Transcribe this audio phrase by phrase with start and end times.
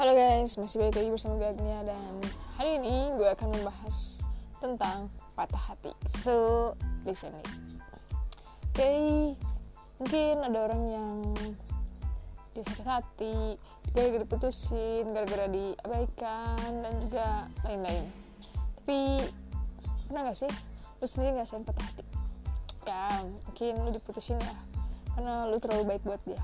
[0.00, 2.24] Halo guys, masih balik lagi bersama gue Agnia dan
[2.56, 4.24] hari ini gue akan membahas
[4.56, 5.92] tentang patah hati.
[6.08, 6.72] So,
[7.04, 7.48] listen nih.
[8.72, 8.92] Oke,
[10.00, 11.08] mungkin ada orang yang
[12.56, 13.60] dia sakit hati,
[13.92, 18.08] gara-gara diputusin, gara-gara diabaikan dan juga lain-lain.
[18.80, 19.20] Tapi
[20.08, 20.52] pernah gak sih
[20.96, 22.04] lu sendiri ngerasain patah hati?
[22.88, 24.56] Ya, mungkin lu diputusin ya
[25.12, 26.40] karena lu terlalu baik buat dia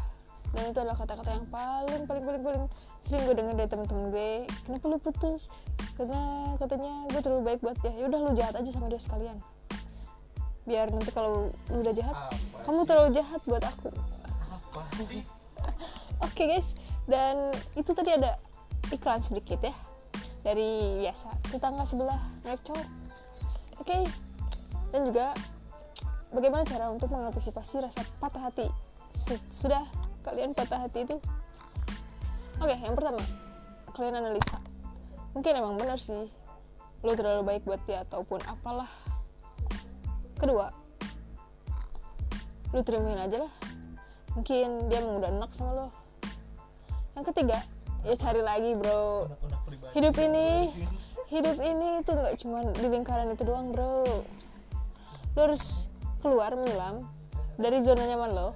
[0.57, 2.65] dan itu adalah kata-kata yang paling paling paling paling
[3.07, 4.31] sering gue denger dari temen-temen gue
[4.67, 5.47] kenapa lu putus?
[5.95, 7.93] Karena katanya gue terlalu baik buat dia.
[7.95, 9.39] Yaudah lu jahat aja sama dia sekalian.
[10.67, 12.89] Biar nanti kalau lu udah jahat Apa kamu sih?
[12.91, 13.89] terlalu jahat buat aku.
[14.51, 15.23] Apa sih?
[16.27, 16.75] Oke guys.
[17.07, 18.43] Dan itu tadi ada
[18.91, 19.75] iklan sedikit ya
[20.43, 21.31] dari biasa.
[21.55, 22.83] Tetangga sebelah ngecor
[23.79, 23.99] oke.
[24.91, 25.31] Dan juga
[26.35, 28.67] bagaimana cara untuk mengantisipasi rasa patah hati?
[29.55, 29.87] Sudah
[30.27, 31.23] kalian patah hati itu
[32.61, 33.23] oke yang pertama
[33.97, 34.61] kalian analisa.
[35.33, 36.29] Mungkin emang benar sih
[37.05, 38.89] lo terlalu baik buat dia ataupun apalah.
[40.37, 40.69] Kedua
[42.77, 43.53] lu terimain aja lah.
[44.37, 45.89] Mungkin dia emang udah enak sama lo.
[47.17, 47.59] Yang ketiga
[48.05, 49.33] ya cari lagi bro.
[49.97, 50.73] Hidup ini
[51.33, 54.05] hidup ini itu nggak cuma di lingkaran itu doang bro.
[55.37, 55.89] Lo harus
[56.21, 57.09] keluar menyelam
[57.57, 58.49] dari zona nyaman lo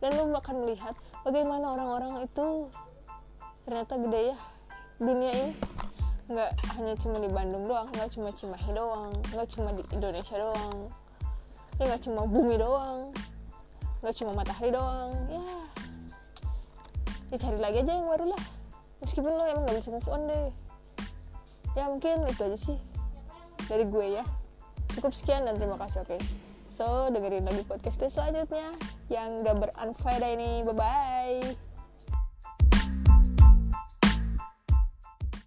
[0.00, 2.72] dan lo akan melihat bagaimana orang-orang itu
[3.70, 4.38] ternyata gede ya
[4.98, 5.50] dunia ini.
[6.30, 10.90] Nggak hanya cuma di Bandung doang nggak cuma Cimahi doang nggak cuma di Indonesia doang.
[11.78, 13.14] Ya nggak cuma bumi doang
[14.02, 15.46] nggak cuma matahari doang ya.
[17.30, 18.42] Ya cari lagi aja yang baru lah.
[19.06, 20.50] Meskipun lo emang nggak bisa move on deh.
[21.78, 22.78] Ya mungkin itu aja sih
[23.70, 24.26] dari gue ya.
[24.98, 26.18] Cukup sekian dan terima kasih oke.
[26.66, 28.74] So dengerin lagi podcast gue selanjutnya
[29.06, 30.66] yang gak beranfaedah ini.
[30.66, 31.69] Bye bye